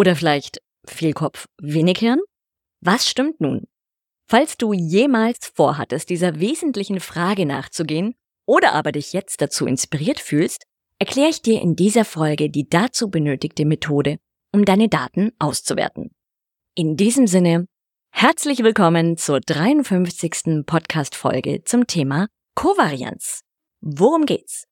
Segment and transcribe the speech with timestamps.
[0.00, 2.20] Oder vielleicht viel Kopf, wenig Hirn?
[2.80, 3.66] Was stimmt nun?
[4.26, 8.14] Falls du jemals vorhattest, dieser wesentlichen Frage nachzugehen
[8.46, 10.64] oder aber dich jetzt dazu inspiriert fühlst,
[10.98, 14.16] erkläre ich dir in dieser Folge die dazu benötigte Methode,
[14.54, 16.12] um deine Daten auszuwerten.
[16.74, 17.66] In diesem Sinne,
[18.10, 20.64] herzlich willkommen zur 53.
[20.64, 23.42] Podcast-Folge zum Thema Kovarianz.
[23.82, 24.64] Worum geht's?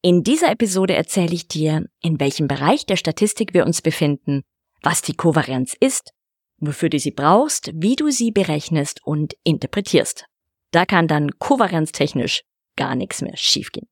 [0.00, 4.44] In dieser Episode erzähle ich dir, in welchem Bereich der Statistik wir uns befinden
[4.82, 6.12] was die Kovarianz ist,
[6.58, 10.26] wofür du sie brauchst, wie du sie berechnest und interpretierst.
[10.70, 12.42] Da kann dann kovarianztechnisch
[12.76, 13.88] gar nichts mehr schiefgehen.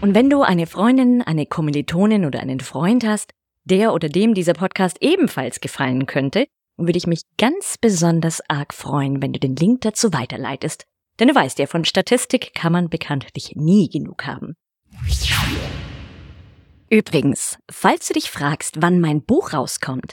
[0.00, 3.32] Und wenn du eine Freundin, eine Kommilitonin oder einen Freund hast,
[3.64, 9.22] der oder dem dieser Podcast ebenfalls gefallen könnte, würde ich mich ganz besonders arg freuen,
[9.22, 10.84] wenn du den Link dazu weiterleitest.
[11.18, 14.54] Denn du weißt ja, von Statistik kann man bekanntlich nie genug haben.
[16.94, 20.12] Übrigens, falls du dich fragst, wann mein Buch rauskommt,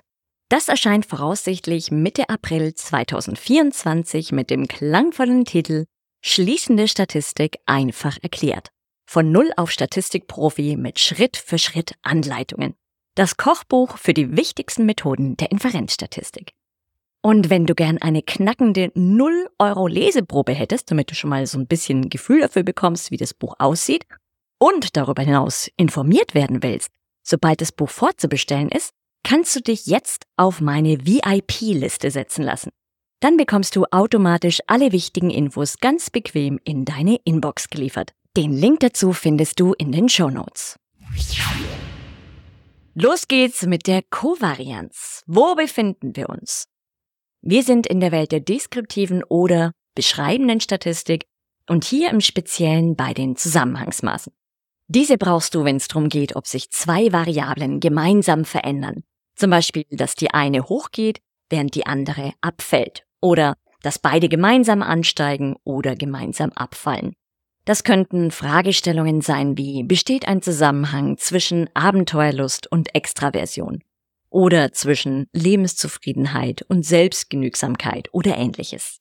[0.49, 5.85] das erscheint voraussichtlich Mitte April 2024 mit dem klangvollen Titel
[6.25, 8.69] Schließende Statistik einfach erklärt.
[9.07, 12.73] Von Null auf Statistikprofi mit Schritt für Schritt Anleitungen.
[13.13, 16.49] Das Kochbuch für die wichtigsten Methoden der Inferenzstatistik.
[17.21, 21.59] Und wenn du gern eine knackende 0 Euro Leseprobe hättest, damit du schon mal so
[21.59, 24.07] ein bisschen Gefühl dafür bekommst, wie das Buch aussieht
[24.61, 26.91] und darüber hinaus informiert werden willst,
[27.23, 28.91] sobald das Buch vorzubestellen ist,
[29.23, 32.69] kannst du dich jetzt auf meine VIP-Liste setzen lassen.
[33.21, 38.13] Dann bekommst du automatisch alle wichtigen Infos ganz bequem in deine Inbox geliefert.
[38.37, 40.77] Den Link dazu findest du in den Show Notes.
[42.93, 45.23] Los geht's mit der Kovarianz.
[45.25, 46.67] Wo befinden wir uns?
[47.41, 51.25] Wir sind in der Welt der deskriptiven oder beschreibenden Statistik
[51.67, 54.33] und hier im Speziellen bei den Zusammenhangsmaßen.
[54.93, 59.03] Diese brauchst du, wenn es darum geht, ob sich zwei Variablen gemeinsam verändern.
[59.37, 63.05] Zum Beispiel, dass die eine hochgeht, während die andere abfällt.
[63.21, 67.13] Oder dass beide gemeinsam ansteigen oder gemeinsam abfallen.
[67.63, 73.81] Das könnten Fragestellungen sein wie, besteht ein Zusammenhang zwischen Abenteuerlust und Extraversion?
[74.29, 78.97] Oder zwischen Lebenszufriedenheit und Selbstgenügsamkeit oder ähnliches.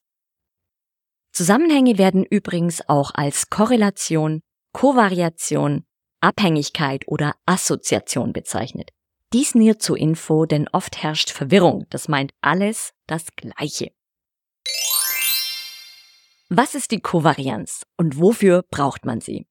[1.33, 4.41] Zusammenhänge werden übrigens auch als Korrelation
[4.73, 5.85] Kovariation,
[6.21, 8.91] Abhängigkeit oder Assoziation bezeichnet.
[9.33, 11.87] Dies nur zur Info, denn oft herrscht Verwirrung.
[11.91, 13.93] Das meint alles das Gleiche.
[16.49, 19.47] Was ist die Kovarianz und wofür braucht man sie?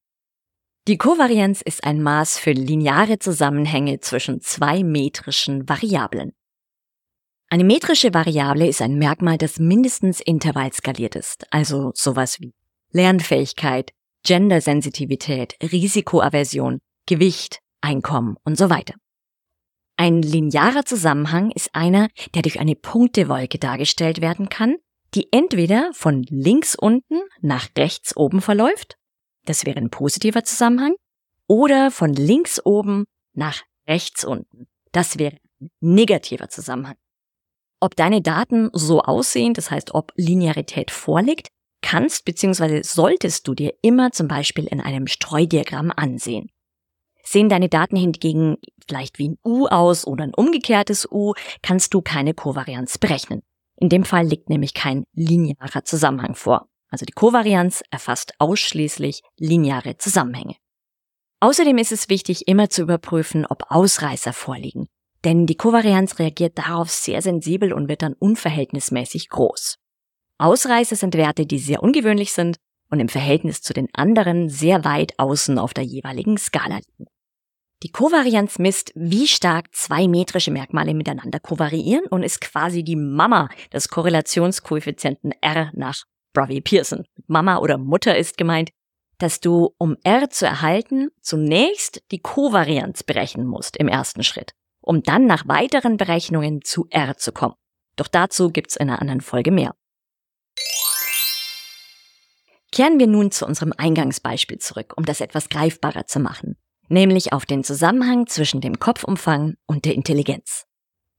[0.87, 6.33] Die Kovarianz ist ein Maß für lineare Zusammenhänge zwischen zwei metrischen Variablen.
[7.49, 12.53] Eine metrische Variable ist ein Merkmal, das mindestens intervallskaliert ist, also sowas wie
[12.91, 13.91] Lernfähigkeit,
[14.25, 18.95] Gendersensitivität, Risikoaversion, Gewicht, Einkommen und so weiter.
[19.97, 24.77] Ein linearer Zusammenhang ist einer, der durch eine Punktewolke dargestellt werden kann,
[25.13, 28.95] die entweder von links unten nach rechts oben verläuft,
[29.45, 30.95] das wäre ein positiver Zusammenhang,
[31.47, 36.95] oder von links oben nach rechts unten, das wäre ein negativer Zusammenhang.
[37.81, 41.47] Ob deine Daten so aussehen, das heißt, ob Linearität vorliegt,
[41.81, 42.81] kannst bzw.
[42.83, 46.49] solltest du dir immer zum Beispiel in einem Streudiagramm ansehen.
[47.23, 48.57] Sehen deine Daten hingegen
[48.87, 53.41] vielleicht wie ein U aus oder ein umgekehrtes U, kannst du keine Kovarianz berechnen.
[53.77, 56.67] In dem Fall liegt nämlich kein linearer Zusammenhang vor.
[56.89, 60.55] Also die Kovarianz erfasst ausschließlich lineare Zusammenhänge.
[61.39, 64.87] Außerdem ist es wichtig, immer zu überprüfen, ob Ausreißer vorliegen.
[65.23, 69.77] Denn die Kovarianz reagiert darauf sehr sensibel und wird dann unverhältnismäßig groß.
[70.39, 72.57] Ausreißer sind Werte, die sehr ungewöhnlich sind
[72.89, 77.09] und im Verhältnis zu den anderen sehr weit außen auf der jeweiligen Skala liegen.
[77.83, 83.47] Die Kovarianz misst, wie stark zwei metrische Merkmale miteinander kovariieren und ist quasi die Mama
[83.71, 86.03] des Korrelationskoeffizienten R nach
[86.33, 87.05] Bravey Pearson.
[87.27, 88.71] Mama oder Mutter ist gemeint,
[89.17, 94.51] dass du, um R zu erhalten, zunächst die Kovarianz berechnen musst im ersten Schritt,
[94.81, 97.55] um dann nach weiteren Berechnungen zu R zu kommen.
[97.95, 99.73] Doch dazu gibt's in einer anderen Folge mehr.
[102.79, 106.55] Kehren wir nun zu unserem Eingangsbeispiel zurück, um das etwas greifbarer zu machen,
[106.87, 110.65] nämlich auf den Zusammenhang zwischen dem Kopfumfang und der Intelligenz.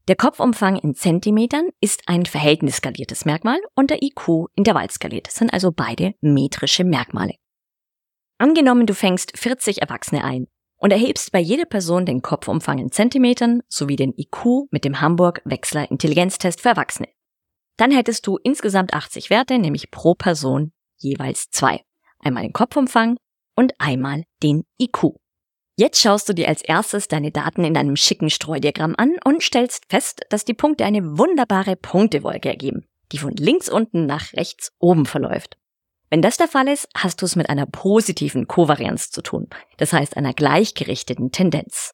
[0.08, 5.26] Der Kopfumfang in Zentimetern ist ein verhältnisskaliertes Merkmal und der IQ intervallskaliert.
[5.26, 7.34] Das sind also beide metrische Merkmale.
[8.38, 10.46] Angenommen, du fängst 40 Erwachsene ein
[10.78, 15.90] und erhebst bei jeder Person den Kopfumfang in Zentimetern sowie den IQ mit dem Hamburg-Wechsler
[15.90, 17.08] Intelligenztest für Erwachsene.
[17.76, 21.82] Dann hättest du insgesamt 80 Werte, nämlich pro Person jeweils zwei.
[22.18, 23.16] Einmal den Kopfumfang
[23.56, 25.16] und einmal den IQ.
[25.76, 29.86] Jetzt schaust du dir als erstes deine Daten in einem schicken Streudiagramm an und stellst
[29.88, 35.06] fest, dass die Punkte eine wunderbare Punktewolke ergeben, die von links unten nach rechts oben
[35.06, 35.56] verläuft.
[36.10, 39.48] Wenn das der Fall ist, hast du es mit einer positiven Kovarianz zu tun,
[39.78, 41.92] das heißt einer gleichgerichteten Tendenz.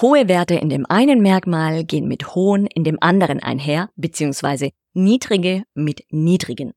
[0.00, 5.64] Hohe Werte in dem einen Merkmal gehen mit hohen in dem anderen einher, beziehungsweise niedrige
[5.74, 6.72] mit niedrigen.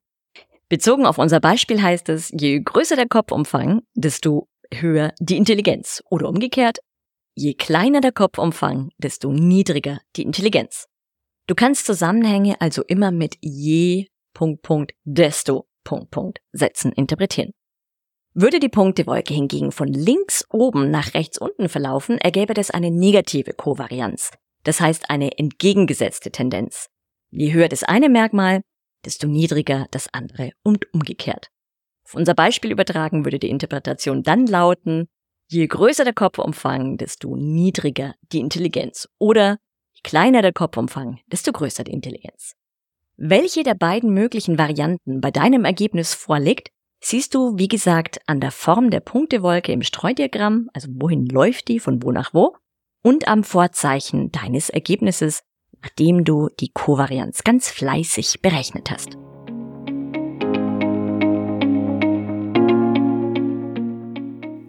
[0.67, 6.01] Bezogen auf unser Beispiel heißt es, je größer der Kopfumfang, desto höher die Intelligenz.
[6.09, 6.79] Oder umgekehrt,
[7.35, 10.87] je kleiner der Kopfumfang, desto niedriger die Intelligenz.
[11.47, 17.51] Du kannst Zusammenhänge also immer mit je Punkt Punkt desto Punkt Punkt Sätzen interpretieren.
[18.33, 23.53] Würde die Punktewolke hingegen von links oben nach rechts unten verlaufen, ergäbe das eine negative
[23.53, 24.31] Kovarianz.
[24.63, 26.87] Das heißt eine entgegengesetzte Tendenz.
[27.29, 28.61] Je höher das eine Merkmal,
[29.05, 31.49] desto niedriger das andere und umgekehrt.
[32.05, 35.07] Auf unser Beispiel übertragen würde die Interpretation dann lauten,
[35.47, 39.57] je größer der Kopfumfang, desto niedriger die Intelligenz oder
[39.93, 42.53] je kleiner der Kopfumfang, desto größer die Intelligenz.
[43.17, 46.69] Welche der beiden möglichen Varianten bei deinem Ergebnis vorliegt,
[47.01, 51.79] siehst du, wie gesagt, an der Form der Punktewolke im Streudiagramm, also wohin läuft die,
[51.79, 52.55] von wo nach wo,
[53.03, 55.43] und am Vorzeichen deines Ergebnisses,
[55.85, 59.17] nachdem du die Kovarianz ganz fleißig berechnet hast.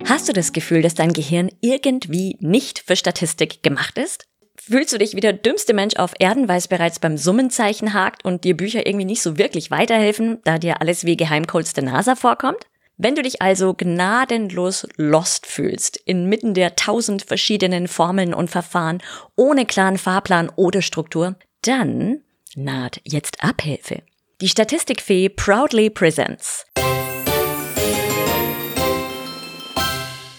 [0.04, 4.26] Hast du das Gefühl, dass dein Gehirn irgendwie nicht für Statistik gemacht ist?
[4.58, 8.24] Fühlst du dich wie der dümmste Mensch auf Erden, weil es bereits beim Summenzeichen hakt
[8.24, 12.14] und dir Bücher irgendwie nicht so wirklich weiterhelfen, da dir alles wie Geheimcodes der NASA
[12.14, 12.66] vorkommt?
[12.98, 19.02] Wenn du dich also gnadenlos lost fühlst, inmitten der tausend verschiedenen Formeln und Verfahren,
[19.36, 22.22] ohne klaren Fahrplan oder Struktur, dann
[22.54, 24.02] naht jetzt Abhilfe.
[24.40, 26.64] Die Statistikfee proudly presents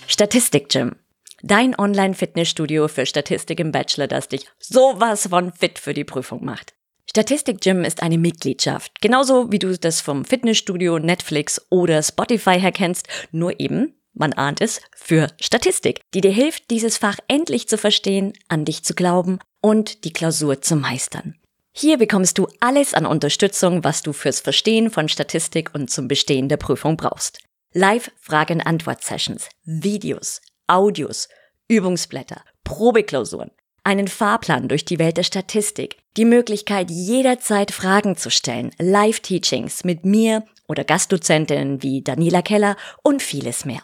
[0.07, 0.95] Statistik Gym.
[1.43, 6.76] Dein Online-Fitnessstudio für Statistik im Bachelor, das dich sowas von fit für die Prüfung macht.
[7.09, 12.73] Statistik Gym ist eine Mitgliedschaft, genauso wie du das vom Fitnessstudio, Netflix oder Spotify her
[12.73, 17.77] kennst, nur eben, man ahnt es, für Statistik, die dir hilft, dieses Fach endlich zu
[17.77, 21.35] verstehen, an dich zu glauben und die Klausur zu meistern.
[21.71, 26.49] Hier bekommst du alles an Unterstützung, was du fürs Verstehen von Statistik und zum Bestehen
[26.49, 27.39] der Prüfung brauchst.
[27.73, 31.29] Live-Frage-Antwort-Sessions, Videos, Audios,
[31.67, 33.51] Übungsblätter, Probeklausuren,
[33.87, 40.05] einen Fahrplan durch die Welt der Statistik, die Möglichkeit jederzeit Fragen zu stellen, Live-Teachings mit
[40.05, 43.79] mir oder Gastdozentinnen wie Daniela Keller und vieles mehr.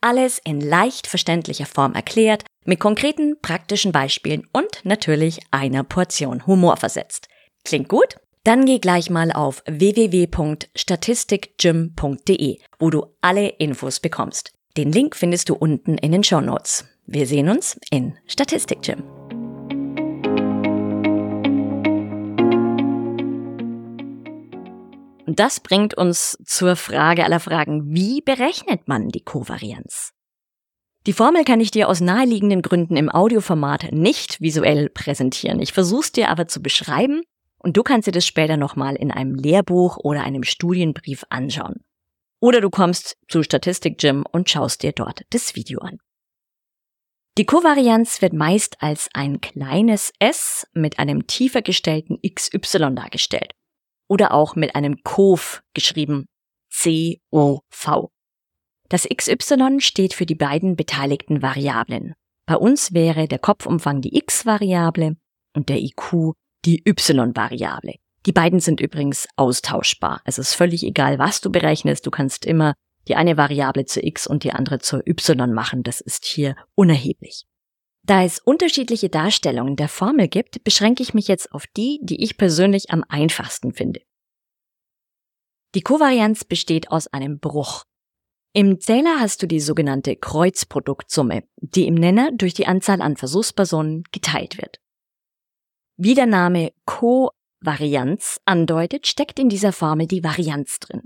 [0.00, 6.78] Alles in leicht verständlicher Form erklärt, mit konkreten praktischen Beispielen und natürlich einer Portion Humor
[6.78, 7.28] versetzt.
[7.62, 8.16] Klingt gut?
[8.44, 14.54] Dann geh gleich mal auf www.statistikgym.de, wo du alle Infos bekommst.
[14.78, 16.86] Den Link findest du unten in den Show Notes.
[17.06, 19.21] Wir sehen uns in Statistikgym.
[25.42, 27.92] Das bringt uns zur Frage aller Fragen.
[27.92, 30.12] Wie berechnet man die Kovarianz?
[31.08, 35.58] Die Formel kann ich dir aus naheliegenden Gründen im Audioformat nicht visuell präsentieren.
[35.58, 37.22] Ich versuche es dir aber zu beschreiben
[37.58, 41.80] und du kannst dir das später nochmal in einem Lehrbuch oder einem Studienbrief anschauen.
[42.38, 45.98] Oder du kommst zu Statistik Gym und schaust dir dort das Video an.
[47.36, 52.60] Die Kovarianz wird meist als ein kleines s mit einem tiefer gestellten xy
[52.94, 53.54] dargestellt.
[54.12, 56.26] Oder auch mit einem Kov geschrieben
[56.70, 58.10] C-O-V.
[58.90, 62.12] Das xy steht für die beiden beteiligten Variablen.
[62.44, 65.16] Bei uns wäre der Kopfumfang die x-Variable
[65.56, 66.34] und der IQ
[66.66, 67.94] die y-Variable.
[68.26, 70.20] Die beiden sind übrigens austauschbar.
[70.26, 72.04] Es ist völlig egal, was du berechnest.
[72.04, 72.74] Du kannst immer
[73.08, 75.84] die eine Variable zu x und die andere zur y machen.
[75.84, 77.46] Das ist hier unerheblich.
[78.04, 82.36] Da es unterschiedliche Darstellungen der Formel gibt, beschränke ich mich jetzt auf die, die ich
[82.36, 84.00] persönlich am einfachsten finde.
[85.74, 87.84] Die Kovarianz besteht aus einem Bruch.
[88.52, 94.04] Im Zähler hast du die sogenannte Kreuzproduktsumme, die im Nenner durch die Anzahl an Versuchspersonen
[94.12, 94.80] geteilt wird.
[95.96, 101.02] Wie der Name Kovarianz andeutet, steckt in dieser Formel die Varianz drin.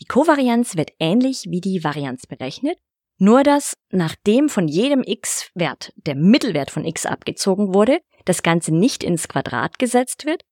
[0.00, 2.78] Die Kovarianz wird ähnlich wie die Varianz berechnet,
[3.18, 9.02] nur dass nachdem von jedem x-Wert der Mittelwert von x abgezogen wurde, das Ganze nicht
[9.02, 10.42] ins Quadrat gesetzt wird,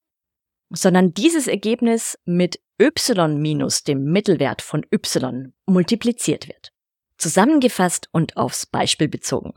[0.69, 6.71] sondern dieses Ergebnis mit y minus dem Mittelwert von y multipliziert wird.
[7.17, 9.53] Zusammengefasst und aufs Beispiel bezogen.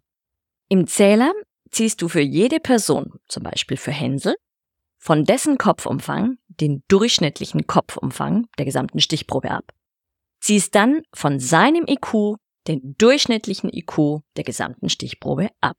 [0.69, 1.33] Im Zähler
[1.71, 4.37] ziehst du für jede Person, zum Beispiel für Hänsel,
[4.99, 9.73] von dessen Kopfumfang den durchschnittlichen Kopfumfang der gesamten Stichprobe ab.
[10.41, 12.37] Ziehst dann von seinem IQ
[12.69, 15.77] den durchschnittlichen IQ der gesamten Stichprobe ab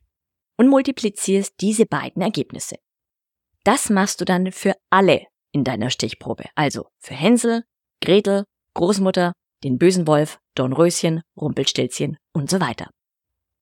[0.58, 2.76] und multiplizierst diese beiden Ergebnisse.
[3.64, 7.64] Das machst du dann für alle in deiner Stichprobe, also für Hänsel,
[8.02, 12.90] Gretel, Großmutter, den bösen Wolf, Dornröschen, Rumpelstilzchen und so weiter.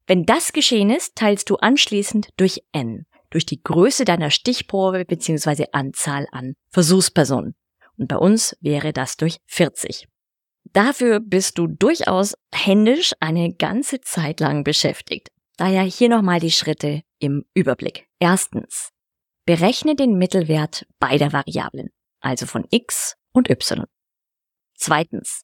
[0.05, 5.65] Wenn das geschehen ist, teilst du anschließend durch n, durch die Größe deiner Stichprobe bzw.
[5.73, 7.55] Anzahl an Versuchspersonen.
[7.97, 10.07] Und bei uns wäre das durch 40.
[10.77, 15.31] Dafür bist du durchaus händisch eine ganze Zeit lang beschäftigt.
[15.57, 18.07] Daher hier nochmal die Schritte im Überblick.
[18.19, 18.91] Erstens.
[19.43, 23.85] Berechne den Mittelwert beider Variablen, also von x und y.
[24.75, 25.41] Zweitens.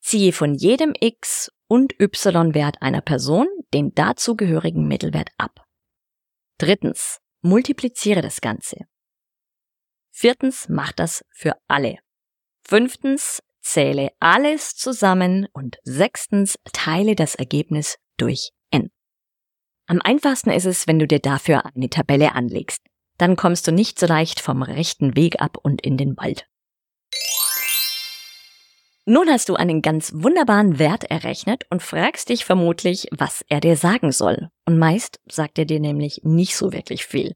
[0.00, 5.66] Ziehe von jedem x und y-Wert einer Person den dazugehörigen Mittelwert ab.
[6.58, 8.76] Drittens, multipliziere das Ganze.
[10.12, 11.98] Viertens, mach das für alle.
[12.62, 18.90] Fünftens, zähle alles zusammen und sechstens, teile das Ergebnis durch n.
[19.86, 22.82] Am einfachsten ist es, wenn du dir dafür eine Tabelle anlegst.
[23.16, 26.46] Dann kommst du nicht so leicht vom rechten Weg ab und in den Wald.
[29.10, 33.74] Nun hast du einen ganz wunderbaren Wert errechnet und fragst dich vermutlich, was er dir
[33.74, 34.50] sagen soll.
[34.66, 37.32] Und meist sagt er dir nämlich nicht so wirklich viel.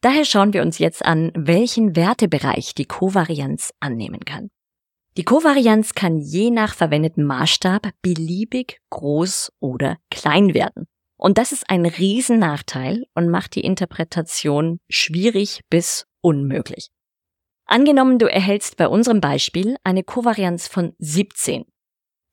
[0.00, 4.50] Daher schauen wir uns jetzt an, welchen Wertebereich die Kovarianz annehmen kann.
[5.16, 10.86] Die Kovarianz kann je nach verwendeten Maßstab beliebig groß oder klein werden.
[11.16, 16.88] Und das ist ein Riesennachteil und macht die Interpretation schwierig bis unmöglich.
[17.66, 21.64] Angenommen, du erhältst bei unserem Beispiel eine Kovarianz von 17.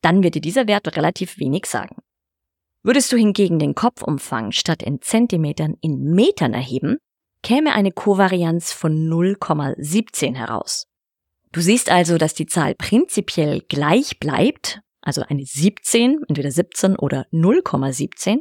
[0.02, 1.98] Dann wird dir dieser Wert relativ wenig sagen.
[2.84, 6.98] Würdest du hingegen den Kopfumfang statt in Zentimetern in Metern erheben,
[7.44, 10.88] käme eine Kovarianz von 0,17 heraus.
[11.51, 17.27] Du siehst also, dass die Zahl prinzipiell gleich bleibt, also eine 17, entweder 17 oder
[17.31, 18.39] 0,17,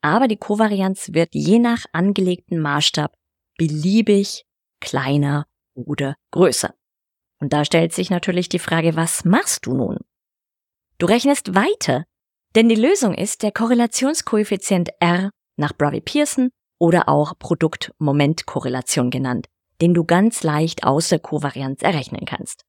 [0.00, 3.14] aber die Kovarianz wird je nach angelegten Maßstab
[3.56, 4.44] beliebig
[4.80, 6.74] kleiner oder größer.
[7.40, 9.98] Und da stellt sich natürlich die Frage, was machst du nun?
[10.98, 12.04] Du rechnest weiter,
[12.54, 19.48] denn die Lösung ist der Korrelationskoeffizient R nach Bravey-Pearson oder auch Produkt-Moment-Korrelation genannt,
[19.82, 22.62] den du ganz leicht aus der Kovarianz errechnen kannst.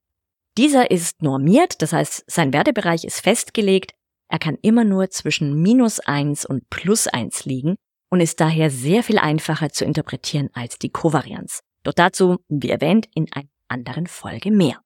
[0.57, 3.93] Dieser ist normiert, das heißt, sein Wertebereich ist festgelegt,
[4.29, 7.75] er kann immer nur zwischen minus eins und plus eins liegen
[8.09, 11.61] und ist daher sehr viel einfacher zu interpretieren als die Kovarianz.
[11.83, 14.81] Doch dazu, wie erwähnt, in einer anderen Folge mehr.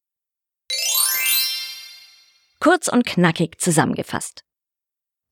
[2.59, 4.43] Kurz und knackig zusammengefasst.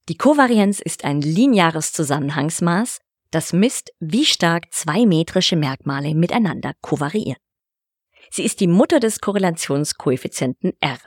[0.07, 2.99] Die Kovarianz ist ein lineares Zusammenhangsmaß,
[3.35, 7.41] das misst, wie stark zwei metrische Merkmale miteinander kovariieren.
[8.31, 10.97] Sie ist die Mutter des Korrelationskoeffizienten R.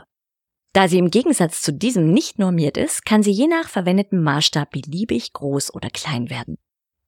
[0.72, 4.70] Da sie im Gegensatz zu diesem nicht normiert ist, kann sie je nach verwendetem Maßstab
[4.70, 6.58] beliebig groß oder klein werden.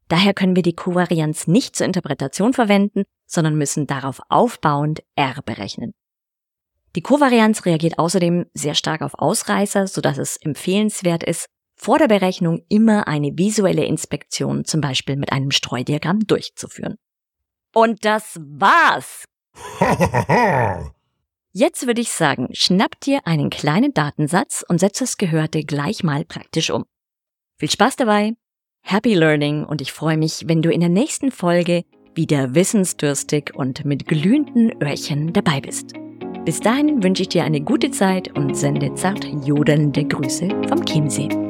[0.09, 5.93] Daher können wir die Kovarianz nicht zur Interpretation verwenden, sondern müssen darauf aufbauend R berechnen.
[6.97, 11.47] Die Kovarianz reagiert außerdem sehr stark auf Ausreißer, sodass es empfehlenswert ist,
[11.81, 16.97] vor der Berechnung immer eine visuelle Inspektion, zum Beispiel mit einem Streudiagramm, durchzuführen.
[17.73, 19.25] Und das war's!
[21.53, 26.27] Jetzt würde ich sagen, schnapp dir einen kleinen Datensatz und setz das Gehörte gleich mal
[26.27, 26.85] praktisch um.
[27.59, 28.35] Viel Spaß dabei!
[28.83, 31.85] Happy Learning und ich freue mich, wenn du in der nächsten Folge
[32.15, 35.95] wieder wissensdurstig und mit glühenden Öhrchen dabei bist.
[36.45, 41.50] Bis dahin wünsche ich dir eine gute Zeit und sende zart jodelnde Grüße vom Chiemsee.